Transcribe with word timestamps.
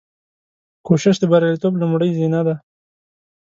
کوشش 0.87 1.15
د 1.19 1.23
بریالیتوب 1.31 1.73
لومړۍ 1.81 2.09
زینه 2.17 2.41
ده. 2.47 2.55